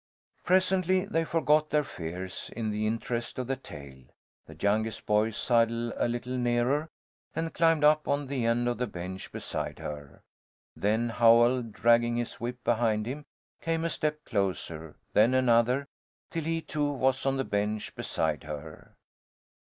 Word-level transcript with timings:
Presently 0.43 1.05
they 1.05 1.23
forgot 1.23 1.69
their 1.69 1.83
fears 1.83 2.49
in 2.55 2.71
the 2.71 2.87
interest 2.87 3.37
of 3.37 3.45
the 3.45 3.55
tale. 3.55 4.05
The 4.47 4.55
youngest 4.55 5.05
boy 5.05 5.29
sidled 5.29 5.93
a 5.95 6.07
little 6.07 6.39
nearer 6.39 6.89
and 7.35 7.53
climbed 7.53 7.83
up 7.83 8.07
on 8.07 8.25
the 8.25 8.43
end 8.47 8.67
of 8.67 8.79
the 8.79 8.87
bench 8.87 9.31
beside 9.31 9.77
her. 9.77 10.23
Then 10.75 11.07
Howell, 11.09 11.61
dragging 11.61 12.15
his 12.15 12.39
whip 12.41 12.63
behind 12.63 13.05
him, 13.05 13.25
came 13.61 13.85
a 13.85 13.91
step 13.91 14.25
closer, 14.25 14.95
then 15.13 15.35
another, 15.35 15.85
till 16.31 16.45
he 16.45 16.63
too 16.63 16.91
was 16.91 17.23
on 17.27 17.37
the 17.37 17.43
bench 17.43 17.93
beside 17.93 18.43
her. 18.45 18.95